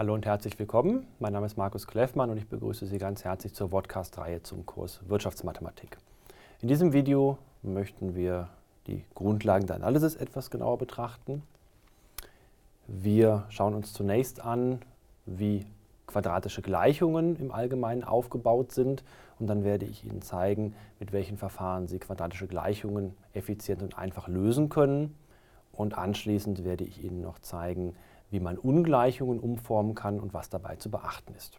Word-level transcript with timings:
Hallo 0.00 0.14
und 0.14 0.24
herzlich 0.24 0.58
willkommen. 0.58 1.06
Mein 1.18 1.34
Name 1.34 1.44
ist 1.44 1.58
Markus 1.58 1.86
Kleffmann 1.86 2.30
und 2.30 2.38
ich 2.38 2.48
begrüße 2.48 2.86
Sie 2.86 2.96
ganz 2.96 3.22
herzlich 3.22 3.52
zur 3.52 3.68
Vodcast-Reihe 3.68 4.42
zum 4.42 4.64
Kurs 4.64 5.00
Wirtschaftsmathematik. 5.06 5.98
In 6.62 6.68
diesem 6.68 6.94
Video 6.94 7.36
möchten 7.60 8.14
wir 8.14 8.48
die 8.86 9.04
Grundlagen 9.14 9.66
der 9.66 9.76
Analysis 9.76 10.16
etwas 10.16 10.50
genauer 10.50 10.78
betrachten. 10.78 11.42
Wir 12.86 13.44
schauen 13.50 13.74
uns 13.74 13.92
zunächst 13.92 14.42
an, 14.42 14.78
wie 15.26 15.66
quadratische 16.06 16.62
Gleichungen 16.62 17.36
im 17.36 17.52
Allgemeinen 17.52 18.02
aufgebaut 18.02 18.72
sind 18.72 19.04
und 19.38 19.48
dann 19.48 19.64
werde 19.64 19.84
ich 19.84 20.06
Ihnen 20.06 20.22
zeigen, 20.22 20.74
mit 20.98 21.12
welchen 21.12 21.36
Verfahren 21.36 21.88
Sie 21.88 21.98
quadratische 21.98 22.46
Gleichungen 22.46 23.14
effizient 23.34 23.82
und 23.82 23.98
einfach 23.98 24.28
lösen 24.28 24.70
können. 24.70 25.14
Und 25.72 25.98
anschließend 25.98 26.64
werde 26.64 26.84
ich 26.84 27.04
Ihnen 27.04 27.20
noch 27.20 27.38
zeigen, 27.40 27.94
wie 28.30 28.40
man 28.40 28.58
Ungleichungen 28.58 29.40
umformen 29.40 29.94
kann 29.94 30.20
und 30.20 30.34
was 30.34 30.48
dabei 30.50 30.76
zu 30.76 30.90
beachten 30.90 31.34
ist. 31.34 31.58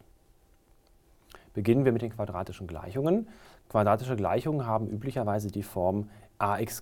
Beginnen 1.54 1.84
wir 1.84 1.92
mit 1.92 2.02
den 2.02 2.12
quadratischen 2.12 2.66
Gleichungen. 2.66 3.28
Quadratische 3.68 4.16
Gleichungen 4.16 4.66
haben 4.66 4.88
üblicherweise 4.88 5.50
die 5.50 5.62
Form 5.62 6.08
ax 6.38 6.80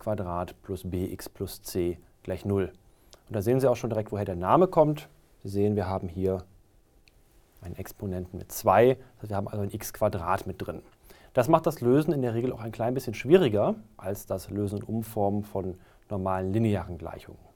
plus 0.63 0.85
bx 0.85 1.29
plus 1.29 1.63
c 1.63 1.99
gleich 2.23 2.45
0. 2.45 2.73
Und 3.29 3.37
da 3.37 3.43
sehen 3.43 3.61
Sie 3.61 3.69
auch 3.69 3.77
schon 3.77 3.91
direkt, 3.91 4.13
woher 4.13 4.25
der 4.25 4.37
Name 4.37 4.69
kommt. 4.69 5.09
Sie 5.43 5.49
sehen, 5.49 5.77
wir 5.77 5.87
haben 5.87 6.09
hier 6.09 6.45
einen 7.63 7.77
Exponenten 7.77 8.39
mit 8.39 8.53
2, 8.53 8.95
das 8.95 9.23
heißt, 9.23 9.31
wir 9.31 9.37
haben 9.37 9.49
also 9.49 9.63
ein 9.63 9.71
x 9.73 9.93
mit 10.47 10.67
drin. 10.67 10.83
Das 11.33 11.49
macht 11.49 11.67
das 11.67 11.81
Lösen 11.81 12.13
in 12.13 12.23
der 12.23 12.35
Regel 12.35 12.53
auch 12.53 12.61
ein 12.61 12.73
klein 12.73 12.95
bisschen 12.95 13.15
schwieriger 13.15 13.77
als 13.97 14.27
das 14.27 14.51
Lösen 14.51 14.81
und 14.81 14.89
Umformen 14.89 15.45
von 15.45 15.79
normalen 16.09 16.53
linearen 16.53 16.99
Gleichungen. 16.99 17.50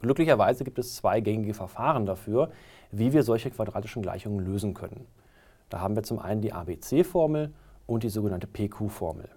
Glücklicherweise 0.00 0.64
gibt 0.64 0.78
es 0.78 0.96
zwei 0.96 1.20
gängige 1.20 1.54
Verfahren 1.54 2.06
dafür, 2.06 2.50
wie 2.90 3.12
wir 3.12 3.22
solche 3.22 3.50
quadratischen 3.50 4.02
Gleichungen 4.02 4.44
lösen 4.44 4.74
können. 4.74 5.06
Da 5.70 5.80
haben 5.80 5.96
wir 5.96 6.02
zum 6.02 6.18
einen 6.18 6.40
die 6.40 6.52
ABC-Formel 6.52 7.52
und 7.86 8.02
die 8.02 8.08
sogenannte 8.08 8.46
PQ-Formel. 8.46 9.28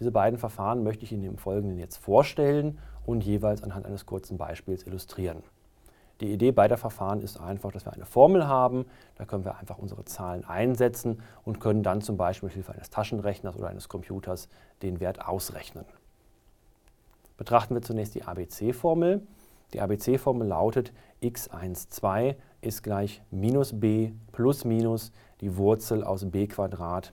Diese 0.00 0.12
beiden 0.12 0.38
Verfahren 0.38 0.82
möchte 0.82 1.04
ich 1.04 1.12
Ihnen 1.12 1.24
im 1.24 1.38
Folgenden 1.38 1.78
jetzt 1.78 1.96
vorstellen 1.96 2.78
und 3.04 3.24
jeweils 3.24 3.62
anhand 3.62 3.86
eines 3.86 4.06
kurzen 4.06 4.38
Beispiels 4.38 4.86
illustrieren. 4.86 5.42
Die 6.20 6.32
Idee 6.32 6.50
beider 6.50 6.76
Verfahren 6.76 7.20
ist 7.20 7.40
einfach, 7.40 7.70
dass 7.70 7.86
wir 7.86 7.92
eine 7.92 8.04
Formel 8.04 8.46
haben, 8.48 8.86
da 9.16 9.24
können 9.24 9.44
wir 9.44 9.56
einfach 9.56 9.78
unsere 9.78 10.04
Zahlen 10.04 10.44
einsetzen 10.44 11.22
und 11.44 11.60
können 11.60 11.82
dann 11.82 12.00
zum 12.00 12.16
Beispiel 12.16 12.48
mit 12.48 12.54
Hilfe 12.54 12.72
eines 12.72 12.90
Taschenrechners 12.90 13.56
oder 13.56 13.68
eines 13.68 13.88
Computers 13.88 14.48
den 14.82 14.98
Wert 14.98 15.26
ausrechnen. 15.26 15.84
Betrachten 17.36 17.74
wir 17.74 17.82
zunächst 17.82 18.16
die 18.16 18.24
ABC-Formel. 18.24 19.22
Die 19.72 19.80
ABC-Formel 19.80 20.46
lautet 20.48 20.92
x12 21.22 22.36
ist 22.60 22.82
gleich 22.82 23.22
minus 23.30 23.78
b 23.78 24.12
plus 24.32 24.64
minus 24.64 25.12
die 25.40 25.56
Wurzel 25.56 26.02
aus 26.02 26.24
b 26.24 26.48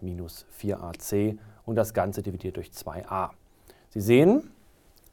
minus 0.01 0.45
4ac 0.59 1.37
und 1.65 1.75
das 1.75 1.93
Ganze 1.93 2.21
dividiert 2.21 2.55
durch 2.55 2.69
2a. 2.69 3.31
Sie 3.89 4.01
sehen, 4.01 4.51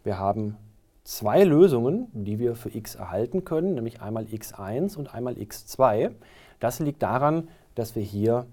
wir 0.04 0.18
haben 0.18 0.56
zwei 1.04 1.42
Lösungen, 1.44 2.08
die 2.12 2.38
wir 2.38 2.54
für 2.54 2.74
x 2.74 2.94
erhalten 2.94 3.44
können, 3.44 3.74
nämlich 3.74 4.00
einmal 4.00 4.24
x1 4.24 4.96
und 4.96 5.14
einmal 5.14 5.34
x2. 5.34 6.12
Das 6.60 6.78
liegt 6.78 7.02
daran, 7.02 7.48
dass 7.74 7.96
wir 7.96 8.02
hier 8.02 8.46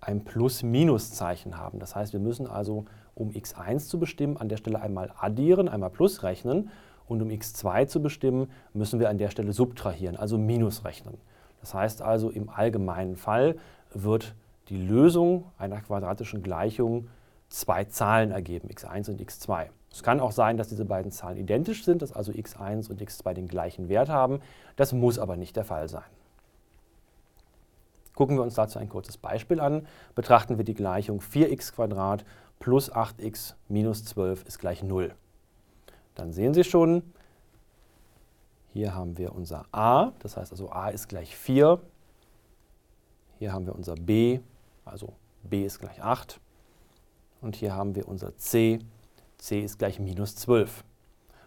ein 0.00 0.24
Plus-Minus-Zeichen 0.24 1.58
haben. 1.58 1.78
Das 1.78 1.94
heißt, 1.94 2.12
wir 2.12 2.20
müssen 2.20 2.46
also, 2.46 2.84
um 3.14 3.30
x1 3.30 3.88
zu 3.88 3.98
bestimmen, 3.98 4.36
an 4.36 4.48
der 4.48 4.56
Stelle 4.56 4.80
einmal 4.80 5.12
addieren, 5.18 5.68
einmal 5.68 5.90
Plus 5.90 6.22
rechnen 6.22 6.70
und 7.08 7.22
um 7.22 7.28
x2 7.28 7.86
zu 7.86 8.02
bestimmen, 8.02 8.50
müssen 8.74 9.00
wir 9.00 9.08
an 9.08 9.18
der 9.18 9.30
Stelle 9.30 9.52
subtrahieren, 9.52 10.16
also 10.16 10.38
Minus 10.38 10.84
rechnen. 10.84 11.18
Das 11.60 11.74
heißt 11.74 12.02
also, 12.02 12.30
im 12.30 12.48
allgemeinen 12.48 13.16
Fall 13.16 13.56
wird 13.92 14.34
die 14.68 14.76
Lösung 14.76 15.44
einer 15.58 15.80
quadratischen 15.80 16.42
Gleichung 16.42 17.08
zwei 17.48 17.84
Zahlen 17.84 18.30
ergeben, 18.30 18.68
x1 18.68 19.10
und 19.10 19.20
x2. 19.20 19.66
Es 19.90 20.02
kann 20.02 20.20
auch 20.20 20.32
sein, 20.32 20.56
dass 20.56 20.68
diese 20.68 20.84
beiden 20.84 21.10
Zahlen 21.10 21.38
identisch 21.38 21.84
sind, 21.84 22.02
dass 22.02 22.12
also 22.12 22.32
x1 22.32 22.90
und 22.90 23.00
x2 23.00 23.32
den 23.34 23.48
gleichen 23.48 23.88
Wert 23.88 24.08
haben. 24.08 24.40
Das 24.76 24.92
muss 24.92 25.18
aber 25.18 25.36
nicht 25.36 25.56
der 25.56 25.64
Fall 25.64 25.88
sein. 25.88 26.04
Gucken 28.14 28.36
wir 28.36 28.42
uns 28.42 28.54
dazu 28.54 28.78
ein 28.78 28.88
kurzes 28.88 29.16
Beispiel 29.16 29.60
an. 29.60 29.86
Betrachten 30.14 30.56
wir 30.56 30.64
die 30.64 30.74
Gleichung 30.74 31.20
4x 31.20 32.22
plus 32.58 32.92
8x 32.92 33.54
minus 33.68 34.04
12 34.04 34.44
ist 34.46 34.58
gleich 34.58 34.82
0. 34.82 35.14
Dann 36.16 36.32
sehen 36.32 36.54
Sie 36.54 36.64
schon, 36.64 37.02
hier 38.72 38.94
haben 38.94 39.16
wir 39.16 39.34
unser 39.34 39.66
a, 39.70 40.12
das 40.18 40.36
heißt 40.36 40.50
also 40.50 40.70
a 40.70 40.88
ist 40.88 41.08
gleich 41.08 41.36
4. 41.36 41.78
Hier 43.38 43.52
haben 43.52 43.66
wir 43.66 43.74
unser 43.74 43.94
b, 43.94 44.40
also 44.84 45.12
b 45.44 45.64
ist 45.64 45.78
gleich 45.78 46.02
8. 46.02 46.40
Und 47.42 47.54
hier 47.54 47.74
haben 47.74 47.94
wir 47.94 48.08
unser 48.08 48.36
c, 48.36 48.80
c 49.38 49.60
ist 49.60 49.78
gleich 49.78 50.00
minus 50.00 50.36
12. 50.36 50.84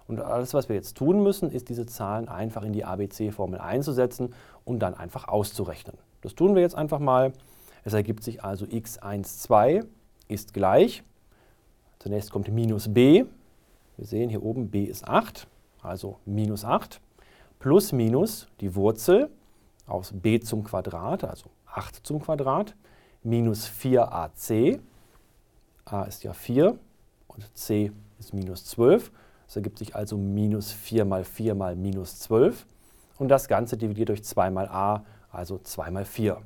Und 0.08 0.22
alles, 0.22 0.54
was 0.54 0.70
wir 0.70 0.76
jetzt 0.76 0.98
tun 0.98 1.22
müssen, 1.22 1.52
ist 1.52 1.70
diese 1.70 1.86
Zahlen 1.86 2.30
einfach 2.30 2.64
in 2.64 2.74
die 2.74 2.86
ABC-Formel 2.86 3.60
einzusetzen 3.60 4.34
und 4.66 4.80
dann 4.80 4.94
einfach 4.94 5.28
auszurechnen. 5.28 5.98
Das 6.22 6.36
tun 6.36 6.56
wir 6.56 6.62
jetzt 6.62 6.76
einfach 6.76 7.00
mal. 7.00 7.34
Es 7.84 7.94
ergibt 7.94 8.24
sich 8.24 8.44
also 8.44 8.66
x12 8.66 9.86
ist 10.28 10.54
gleich, 10.54 11.04
zunächst 11.98 12.32
kommt 12.32 12.48
minus 12.50 12.94
b, 12.94 13.26
wir 14.00 14.06
sehen 14.06 14.30
hier 14.30 14.44
oben 14.44 14.70
b 14.70 14.86
ist 14.86 15.06
8, 15.06 15.46
also 15.82 16.20
minus 16.26 16.64
8, 16.64 17.02
plus 17.60 17.92
minus 17.92 18.48
die 18.62 18.74
Wurzel 18.74 19.30
aus 19.88 20.14
b 20.14 20.40
zum 20.40 20.64
Quadrat, 20.64 21.26
also 21.26 21.50
8 21.66 22.08
zum 22.08 22.22
Quadrat, 22.22 22.76
minus 23.24 23.68
4ac, 23.68 24.80
a 25.84 26.04
ist 26.04 26.24
ja 26.24 26.32
4 26.32 26.80
und 27.28 27.58
c 27.58 27.92
ist 28.20 28.34
minus 28.34 28.64
12. 28.68 29.12
Das 29.46 29.58
ergibt 29.58 29.80
sich 29.80 29.94
also 29.98 30.16
minus 30.16 30.72
4 30.72 31.04
mal 31.04 31.26
4 31.26 31.54
mal 31.54 31.76
minus 31.76 32.20
12. 32.20 32.66
Und 33.18 33.28
das 33.28 33.50
Ganze 33.50 33.76
dividiert 33.76 34.08
durch 34.08 34.24
2 34.24 34.50
mal 34.50 34.70
a, 34.70 35.04
also 35.30 35.58
2 35.58 35.92
mal 35.92 36.06
4. 36.06 36.42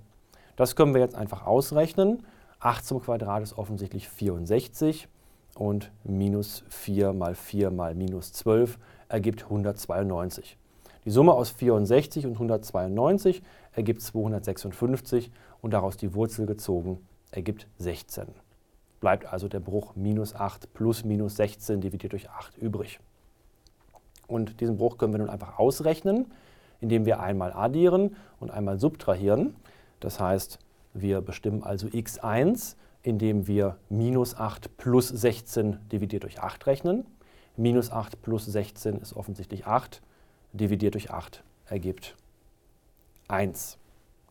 Das 0.55 0.75
können 0.75 0.95
wir 0.95 1.01
jetzt 1.01 1.13
einfach 1.13 1.45
ausrechnen. 1.45 2.25
8 2.61 2.83
zum 2.83 2.99
Quadrat 2.99 3.43
ist 3.43 3.59
offensichtlich 3.59 4.09
64 4.09 5.07
und 5.55 5.91
minus 6.03 6.63
4 6.69 7.13
mal 7.13 7.35
4 7.35 7.71
mal 7.71 7.95
minus 7.95 8.33
12 8.33 8.79
ergibt 9.09 9.43
192. 9.43 10.57
Die 11.05 11.11
Summe 11.11 11.33
aus 11.33 11.51
64 11.51 12.25
und 12.25 12.33
192 12.33 13.43
ergibt 13.73 14.01
256 14.01 15.31
und 15.61 15.71
daraus 15.71 15.97
die 15.97 16.13
Wurzel 16.13 16.45
gezogen 16.45 16.99
ergibt 17.31 17.67
16 17.77 18.27
bleibt 19.03 19.25
also 19.25 19.49
der 19.49 19.59
Bruch 19.59 19.97
minus 19.97 20.33
8 20.33 20.73
plus 20.73 21.03
minus 21.03 21.35
16 21.35 21.81
dividiert 21.81 22.13
durch 22.13 22.29
8 22.29 22.57
übrig. 22.57 23.01
Und 24.27 24.61
diesen 24.61 24.77
Bruch 24.77 24.97
können 24.97 25.13
wir 25.13 25.17
nun 25.17 25.29
einfach 25.29 25.59
ausrechnen, 25.59 26.31
indem 26.79 27.05
wir 27.05 27.19
einmal 27.19 27.51
addieren 27.51 28.15
und 28.39 28.49
einmal 28.49 28.79
subtrahieren. 28.79 29.55
Das 29.99 30.21
heißt, 30.21 30.57
wir 30.93 31.19
bestimmen 31.19 31.63
also 31.63 31.87
x1, 31.87 32.77
indem 33.03 33.47
wir 33.47 33.77
minus 33.89 34.35
8 34.35 34.77
plus 34.77 35.09
16 35.09 35.77
dividiert 35.91 36.23
durch 36.23 36.39
8 36.39 36.65
rechnen. 36.65 37.05
Minus 37.55 37.91
8 37.91 38.21
plus 38.21 38.45
16 38.45 38.97
ist 38.97 39.15
offensichtlich 39.15 39.67
8, 39.67 40.01
dividiert 40.53 40.95
durch 40.95 41.11
8 41.11 41.43
ergibt 41.67 42.15
1. 43.27 43.77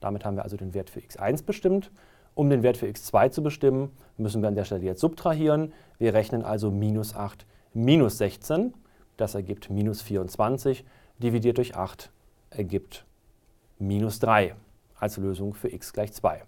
Damit 0.00 0.24
haben 0.24 0.36
wir 0.36 0.42
also 0.42 0.56
den 0.56 0.74
Wert 0.74 0.90
für 0.90 1.00
x1 1.00 1.44
bestimmt. 1.44 1.92
Um 2.34 2.48
den 2.50 2.62
Wert 2.62 2.78
für 2.78 2.86
x2 2.86 3.30
zu 3.30 3.42
bestimmen, 3.42 3.90
müssen 4.16 4.42
wir 4.42 4.48
an 4.48 4.54
der 4.54 4.64
Stelle 4.64 4.84
jetzt 4.84 5.00
subtrahieren. 5.00 5.72
Wir 5.98 6.14
rechnen 6.14 6.44
also 6.44 6.70
minus 6.70 7.14
8 7.14 7.46
minus 7.74 8.18
16. 8.18 8.74
Das 9.16 9.34
ergibt 9.34 9.70
minus 9.70 10.02
24. 10.02 10.84
Dividiert 11.18 11.58
durch 11.58 11.76
8 11.76 12.10
ergibt 12.50 13.04
minus 13.78 14.18
3 14.18 14.54
als 14.96 15.18
Lösung 15.18 15.54
für 15.54 15.68
x 15.68 15.92
gleich 15.92 16.12
2. 16.12 16.42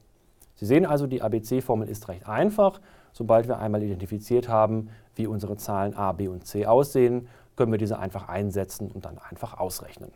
Sie 0.54 0.66
sehen 0.66 0.86
also, 0.86 1.06
die 1.06 1.22
ABC-Formel 1.22 1.88
ist 1.88 2.08
recht 2.08 2.28
einfach. 2.28 2.80
Sobald 3.12 3.48
wir 3.48 3.58
einmal 3.58 3.82
identifiziert 3.82 4.48
haben, 4.48 4.90
wie 5.14 5.26
unsere 5.26 5.56
Zahlen 5.56 5.94
a, 5.94 6.12
b 6.12 6.28
und 6.28 6.46
c 6.46 6.66
aussehen, 6.66 7.28
können 7.56 7.72
wir 7.72 7.78
diese 7.78 7.98
einfach 7.98 8.28
einsetzen 8.28 8.90
und 8.90 9.04
dann 9.04 9.18
einfach 9.18 9.58
ausrechnen. 9.58 10.10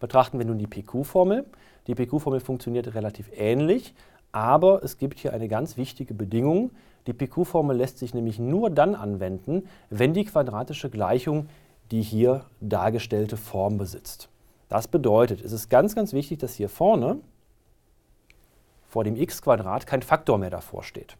Betrachten 0.00 0.38
wir 0.38 0.46
nun 0.46 0.58
die 0.58 0.66
PQ-Formel. 0.66 1.44
Die 1.86 1.94
PQ-Formel 1.94 2.40
funktioniert 2.40 2.94
relativ 2.94 3.30
ähnlich, 3.34 3.94
aber 4.30 4.82
es 4.82 4.96
gibt 4.96 5.18
hier 5.18 5.32
eine 5.32 5.48
ganz 5.48 5.76
wichtige 5.76 6.14
Bedingung. 6.14 6.70
Die 7.06 7.12
PQ-Formel 7.12 7.76
lässt 7.76 7.98
sich 7.98 8.14
nämlich 8.14 8.38
nur 8.38 8.70
dann 8.70 8.94
anwenden, 8.94 9.68
wenn 9.90 10.14
die 10.14 10.24
quadratische 10.24 10.90
Gleichung 10.90 11.48
die 11.90 12.02
hier 12.02 12.46
dargestellte 12.60 13.36
Form 13.36 13.76
besitzt. 13.76 14.28
Das 14.68 14.88
bedeutet, 14.88 15.44
es 15.44 15.52
ist 15.52 15.68
ganz, 15.68 15.94
ganz 15.94 16.14
wichtig, 16.14 16.38
dass 16.38 16.54
hier 16.54 16.70
vorne 16.70 17.18
vor 18.92 19.04
dem 19.04 19.16
x 19.16 19.40
kein 19.40 20.02
Faktor 20.02 20.36
mehr 20.36 20.50
davor 20.50 20.82
steht. 20.82 21.16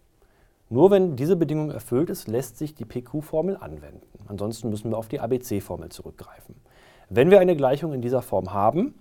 Nur 0.69 0.91
wenn 0.91 1.17
diese 1.17 1.37
Bedingung 1.37 1.71
erfüllt 1.71 2.11
ist, 2.11 2.29
lässt 2.29 2.59
sich 2.59 2.75
die 2.75 2.85
PQ-Formel 2.85 3.57
anwenden. 3.57 4.07
Ansonsten 4.27 4.69
müssen 4.69 4.91
wir 4.91 4.99
auf 4.99 5.09
die 5.09 5.21
ABC-Formel 5.21 5.89
zurückgreifen. 5.89 6.55
Wenn 7.09 7.31
wir 7.31 7.41
eine 7.41 7.57
Gleichung 7.57 7.95
in 7.95 8.03
dieser 8.03 8.21
Form 8.21 8.53
haben, 8.53 8.93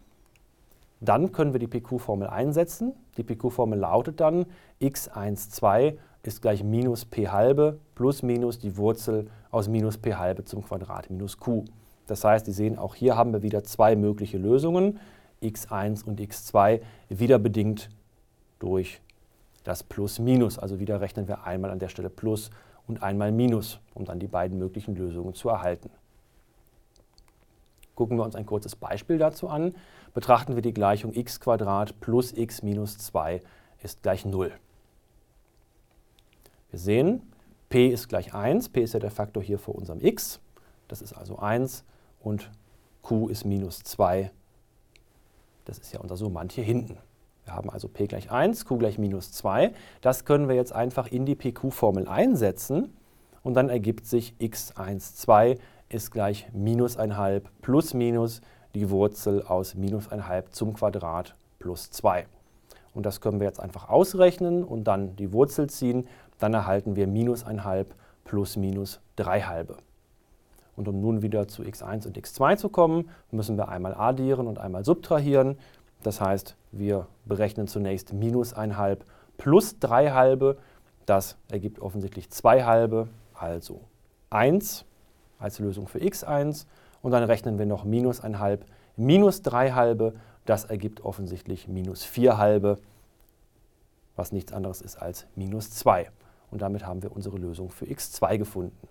dann 1.01 1.33
können 1.33 1.51
wir 1.51 1.59
die 1.59 1.68
PQ-Formel 1.68 2.27
einsetzen. 2.27 2.94
Die 3.18 3.23
PQ-Formel 3.23 3.77
lautet 3.77 4.21
dann 4.21 4.45
x12 4.81 5.97
ist 6.23 6.41
gleich 6.41 6.63
minus 6.63 7.03
p 7.03 7.27
halbe 7.27 7.77
plus 7.95 8.23
minus 8.23 8.57
die 8.57 8.77
Wurzel 8.77 9.27
aus 9.50 9.68
minus 9.68 9.97
p 9.97 10.15
halbe 10.15 10.45
zum 10.45 10.63
Quadrat 10.63 11.09
minus 11.09 11.38
q. 11.38 11.65
Das 12.07 12.23
heißt, 12.23 12.45
Sie 12.45 12.53
sehen, 12.53 12.77
auch 12.77 12.95
hier 12.95 13.18
haben 13.18 13.33
wir 13.33 13.41
wieder 13.41 13.65
zwei 13.65 13.97
mögliche 13.97 14.38
Lösungen, 14.38 15.00
x1 15.41 16.06
und 16.06 16.21
x2, 16.21 16.79
wieder 17.09 17.38
bedingt 17.38 17.89
durch 18.61 19.01
das 19.63 19.83
Plus 19.83 20.19
Minus. 20.19 20.59
Also 20.59 20.79
wieder 20.79 21.01
rechnen 21.01 21.27
wir 21.27 21.43
einmal 21.43 21.71
an 21.71 21.79
der 21.79 21.89
Stelle 21.89 22.09
Plus 22.09 22.51
und 22.87 23.03
einmal 23.03 23.31
Minus, 23.31 23.79
um 23.93 24.05
dann 24.05 24.19
die 24.19 24.27
beiden 24.27 24.57
möglichen 24.57 24.95
Lösungen 24.95 25.33
zu 25.33 25.49
erhalten. 25.49 25.89
Gucken 27.95 28.17
wir 28.17 28.23
uns 28.23 28.35
ein 28.35 28.45
kurzes 28.45 28.75
Beispiel 28.75 29.17
dazu 29.17 29.49
an. 29.49 29.75
Betrachten 30.13 30.55
wir 30.55 30.61
die 30.61 30.73
Gleichung 30.73 31.13
x 31.13 31.39
plus 31.99 32.33
x 32.33 32.63
minus 32.63 32.97
2 32.97 33.41
ist 33.81 34.03
gleich 34.03 34.25
0. 34.25 34.51
Wir 36.69 36.79
sehen, 36.79 37.21
p 37.69 37.87
ist 37.87 38.07
gleich 38.09 38.33
1. 38.33 38.69
p 38.69 38.81
ist 38.81 38.93
ja 38.93 38.99
der 38.99 39.11
Faktor 39.11 39.43
hier 39.43 39.59
vor 39.59 39.75
unserem 39.75 40.01
x. 40.01 40.39
Das 40.87 41.01
ist 41.01 41.13
also 41.13 41.37
1 41.37 41.83
und 42.19 42.51
q 43.01 43.27
ist 43.27 43.45
minus 43.45 43.83
2. 43.83 44.31
Das 45.65 45.77
ist 45.77 45.93
ja 45.93 45.99
unser 45.99 46.17
Summand 46.17 46.51
hier 46.53 46.63
hinten. 46.63 46.97
Wir 47.45 47.55
haben 47.55 47.69
also 47.69 47.88
p 47.88 48.07
gleich 48.07 48.31
1, 48.31 48.65
q 48.65 48.77
gleich 48.77 48.97
minus 48.97 49.31
2. 49.31 49.73
Das 50.01 50.25
können 50.25 50.47
wir 50.47 50.55
jetzt 50.55 50.73
einfach 50.73 51.07
in 51.07 51.25
die 51.25 51.35
pq-Formel 51.35 52.07
einsetzen 52.07 52.93
und 53.43 53.55
dann 53.55 53.69
ergibt 53.69 54.05
sich 54.05 54.35
x12 54.39 55.57
ist 55.89 56.11
gleich 56.11 56.47
minus 56.53 56.97
1,5 56.97 57.41
plus 57.61 57.93
minus 57.93 58.41
die 58.73 58.89
Wurzel 58.89 59.43
aus 59.43 59.75
minus 59.75 60.09
1,5 60.09 60.51
zum 60.51 60.73
Quadrat 60.73 61.35
plus 61.59 61.91
2. 61.91 62.25
Und 62.93 63.05
das 63.05 63.21
können 63.21 63.39
wir 63.39 63.47
jetzt 63.47 63.59
einfach 63.59 63.89
ausrechnen 63.89 64.63
und 64.63 64.85
dann 64.85 65.15
die 65.15 65.33
Wurzel 65.33 65.69
ziehen. 65.69 66.07
Dann 66.39 66.53
erhalten 66.53 66.95
wir 66.95 67.07
minus 67.07 67.45
1,5 67.45 67.87
plus 68.23 68.57
minus 68.57 69.01
3 69.17 69.41
halbe. 69.41 69.77
Und 70.75 70.87
um 70.87 71.01
nun 71.01 71.21
wieder 71.21 71.47
zu 71.47 71.63
x1 71.63 72.07
und 72.07 72.17
x2 72.17 72.57
zu 72.57 72.69
kommen, 72.69 73.09
müssen 73.29 73.57
wir 73.57 73.69
einmal 73.69 73.94
addieren 73.94 74.47
und 74.47 74.57
einmal 74.57 74.85
subtrahieren. 74.85 75.57
Das 76.03 76.19
heißt, 76.19 76.56
wir 76.71 77.07
berechnen 77.25 77.68
zunächst 77.68 78.13
minus 78.13 78.56
1,5 78.56 79.00
plus 79.38 79.80
3 79.80 80.12
halbe. 80.12 80.57
Das 81.06 81.38
ergibt 81.50 81.80
offensichtlich 81.80 82.30
2 82.30 82.63
halbe, 82.63 83.07
also 83.33 83.81
1 84.30 84.86
als 85.39 85.59
Lösung 85.59 85.88
für 85.88 86.00
x1. 86.00 86.65
Und 87.01 87.12
dann 87.12 87.24
rechnen 87.24 87.57
wir 87.59 87.65
noch 87.65 87.83
minus 87.83 88.24
1,5 88.24 88.59
minus 88.95 89.42
3 89.42 89.71
halbe. 89.71 90.13
Das 90.45 90.65
ergibt 90.65 91.01
offensichtlich 91.01 91.68
minus 91.68 92.04
4 92.04 92.38
halbe, 92.38 92.77
was 94.15 94.31
nichts 94.31 94.54
anderes 94.54 94.81
ist 94.81 94.97
als 94.97 95.27
minus 95.36 95.71
2. 95.71 96.09
Und 96.50 96.62
damit 96.62 96.86
haben 96.86 97.01
wir 97.01 97.15
unsere 97.15 97.38
Lösung 97.38 97.69
für 97.69 97.86
x2 97.86 98.38
gefunden. 98.38 98.88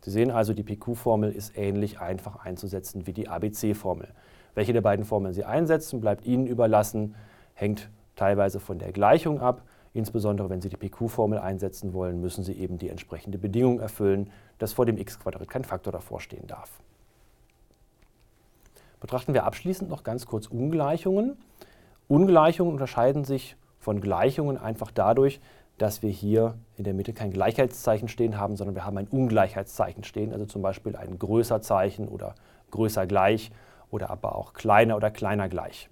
Sie 0.00 0.10
sehen 0.10 0.30
also, 0.30 0.54
die 0.54 0.62
PQ-Formel 0.62 1.30
ist 1.30 1.56
ähnlich 1.56 2.00
einfach 2.00 2.36
einzusetzen 2.36 3.06
wie 3.06 3.12
die 3.12 3.28
ABC-Formel. 3.28 4.08
Welche 4.54 4.72
der 4.72 4.80
beiden 4.80 5.04
Formeln 5.04 5.34
Sie 5.34 5.44
einsetzen, 5.44 6.00
bleibt 6.00 6.24
Ihnen 6.24 6.46
überlassen, 6.46 7.14
hängt 7.54 7.90
teilweise 8.16 8.60
von 8.60 8.78
der 8.78 8.92
Gleichung 8.92 9.40
ab. 9.40 9.62
Insbesondere 9.92 10.48
wenn 10.48 10.60
Sie 10.60 10.68
die 10.68 10.76
PQ-Formel 10.76 11.38
einsetzen 11.38 11.92
wollen, 11.92 12.20
müssen 12.20 12.44
Sie 12.44 12.54
eben 12.54 12.78
die 12.78 12.88
entsprechende 12.88 13.38
Bedingung 13.38 13.80
erfüllen, 13.80 14.30
dass 14.58 14.72
vor 14.72 14.86
dem 14.86 14.96
x-Quadrat 14.96 15.48
kein 15.48 15.64
Faktor 15.64 15.92
davor 15.92 16.20
stehen 16.20 16.46
darf. 16.46 16.80
Betrachten 19.00 19.34
wir 19.34 19.44
abschließend 19.44 19.90
noch 19.90 20.02
ganz 20.02 20.26
kurz 20.26 20.46
Ungleichungen. 20.46 21.36
Ungleichungen 22.08 22.72
unterscheiden 22.72 23.24
sich 23.24 23.56
von 23.78 24.00
Gleichungen 24.00 24.58
einfach 24.58 24.90
dadurch, 24.90 25.40
dass 25.80 26.02
wir 26.02 26.10
hier 26.10 26.56
in 26.76 26.84
der 26.84 26.92
Mitte 26.92 27.14
kein 27.14 27.30
Gleichheitszeichen 27.30 28.08
stehen 28.08 28.38
haben, 28.38 28.54
sondern 28.56 28.74
wir 28.74 28.84
haben 28.84 28.98
ein 28.98 29.08
Ungleichheitszeichen 29.08 30.04
stehen, 30.04 30.30
also 30.30 30.44
zum 30.44 30.60
Beispiel 30.60 30.94
ein 30.94 31.18
größer 31.18 31.62
Zeichen 31.62 32.06
oder 32.06 32.34
größer 32.70 33.06
gleich 33.06 33.50
oder 33.90 34.10
aber 34.10 34.36
auch 34.36 34.52
kleiner 34.52 34.94
oder 34.96 35.10
kleiner 35.10 35.48
gleich. 35.48 35.88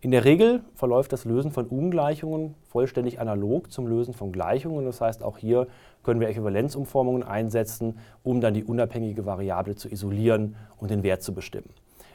In 0.00 0.12
der 0.12 0.24
Regel 0.24 0.62
verläuft 0.74 1.12
das 1.12 1.24
Lösen 1.24 1.50
von 1.50 1.66
Ungleichungen 1.66 2.54
vollständig 2.62 3.18
analog 3.18 3.72
zum 3.72 3.88
Lösen 3.88 4.14
von 4.14 4.30
Gleichungen. 4.30 4.84
Das 4.84 5.00
heißt, 5.00 5.24
auch 5.24 5.38
hier 5.38 5.66
können 6.04 6.20
wir 6.20 6.28
Äquivalenzumformungen 6.28 7.24
einsetzen, 7.24 7.98
um 8.22 8.40
dann 8.40 8.54
die 8.54 8.62
unabhängige 8.62 9.26
Variable 9.26 9.74
zu 9.74 9.88
isolieren 9.90 10.54
und 10.78 10.92
den 10.92 11.02
Wert 11.02 11.22
zu 11.22 11.34
bestimmen. 11.34 11.70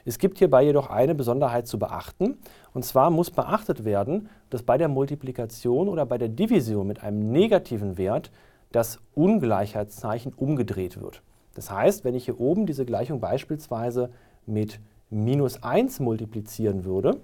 Es 0.07 0.19
gibt 0.19 0.37
hierbei 0.37 0.63
jedoch 0.63 0.91
eine 0.91 1.15
Besonderheit 1.15 1.67
zu 1.67 1.79
beachten. 1.79 2.37
Und 2.73 2.85
zwar 2.85 3.09
muss 3.09 3.31
beachtet 3.31 3.83
werden, 3.83 4.29
dass 4.51 4.61
bei 4.61 4.77
der 4.77 4.87
Multiplikation 4.87 5.89
oder 5.89 6.05
bei 6.05 6.19
der 6.19 6.29
Division 6.29 6.85
mit 6.85 7.01
einem 7.03 7.31
negativen 7.31 7.97
Wert 7.97 8.31
das 8.71 8.99
Ungleichheitszeichen 9.15 10.33
umgedreht 10.33 11.01
wird. 11.01 11.23
Das 11.55 11.71
heißt, 11.71 12.03
wenn 12.03 12.13
ich 12.13 12.25
hier 12.25 12.39
oben 12.39 12.65
diese 12.65 12.85
Gleichung 12.85 13.19
beispielsweise 13.19 14.11
mit 14.45 14.79
minus 15.09 15.63
1 15.63 15.99
multiplizieren 16.01 16.85
würde, 16.85 17.19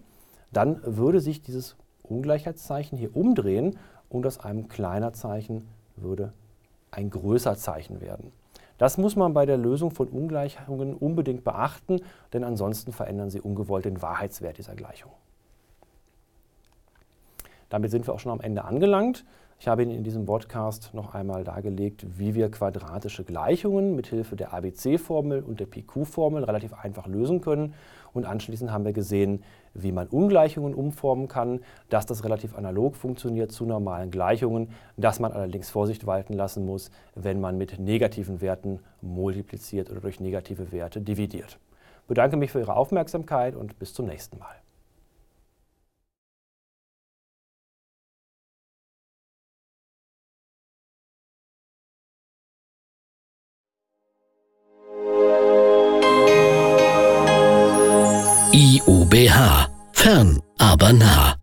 dann 0.52 0.82
würde 0.84 1.20
sich 1.20 1.42
dieses 1.42 1.76
Ungleichheitszeichen 2.04 2.98
hier 2.98 3.16
umdrehen 3.16 3.78
und 4.10 4.26
aus 4.26 4.40
einem 4.40 4.70
kleiner 4.70 5.14
Zeichen 5.14 5.68
würde 5.96 6.34
ein 6.90 7.10
größer 7.10 7.56
Zeichen 7.56 8.02
werden. 8.02 8.32
Das 8.82 8.98
muss 8.98 9.16
man 9.16 9.36
bei 9.36 9.46
der 9.46 9.58
Lösung 9.58 9.92
von 9.92 10.08
Ungleichungen 10.08 10.96
unbedingt 10.96 11.44
beachten, 11.44 12.02
denn 12.34 12.44
ansonsten 12.44 12.92
verändern 12.92 13.30
Sie 13.30 13.40
ungewollt 13.40 13.86
den 13.86 14.02
Wahrheitswert 14.02 14.58
dieser 14.58 14.74
Gleichung. 14.74 15.12
Damit 17.70 17.92
sind 17.92 18.08
wir 18.08 18.14
auch 18.16 18.20
schon 18.20 18.32
am 18.32 18.42
Ende 18.42 18.64
angelangt. 18.66 19.24
Ich 19.62 19.68
habe 19.68 19.84
Ihnen 19.84 19.92
in 19.92 20.04
diesem 20.04 20.26
Podcast 20.26 20.90
noch 20.96 21.14
einmal 21.14 21.44
dargelegt, 21.44 22.18
wie 22.18 22.34
wir 22.34 22.50
quadratische 22.50 23.24
Gleichungen 23.24 23.96
mit 23.96 24.08
Hilfe 24.08 24.36
der 24.36 24.54
ABC-Formel 24.54 25.44
und 25.44 25.60
der 25.60 25.68
PQ-Formel 25.68 26.44
relativ 26.44 26.74
einfach 26.74 27.06
lösen 27.06 27.42
können. 27.42 27.76
Und 28.12 28.26
anschließend 28.26 28.72
haben 28.72 28.86
wir 28.86 28.92
gesehen, 28.92 29.44
wie 29.76 29.92
man 29.92 30.08
Ungleichungen 30.08 30.74
umformen 30.74 31.28
kann, 31.28 31.60
dass 31.90 32.08
das 32.08 32.24
relativ 32.24 32.58
analog 32.58 32.96
funktioniert 32.96 33.52
zu 33.52 33.68
normalen 33.68 34.10
Gleichungen, 34.10 34.72
dass 34.98 35.20
man 35.20 35.32
allerdings 35.32 35.70
Vorsicht 35.70 36.08
walten 36.08 36.34
lassen 36.34 36.66
muss, 36.66 36.90
wenn 37.14 37.40
man 37.40 37.60
mit 37.60 37.78
negativen 37.78 38.42
Werten 38.42 38.80
multipliziert 39.04 39.92
oder 39.92 40.00
durch 40.00 40.20
negative 40.20 40.72
Werte 40.72 41.02
dividiert. 41.02 41.60
Ich 42.02 42.08
bedanke 42.08 42.36
mich 42.36 42.52
für 42.52 42.62
Ihre 42.62 42.76
Aufmerksamkeit 42.76 43.56
und 43.56 43.78
bis 43.78 43.94
zum 43.94 44.08
nächsten 44.08 44.40
Mal. 44.40 44.61
BH. 59.12 59.68
Fern, 59.94 60.40
aber 60.58 60.94
nah. 60.94 61.41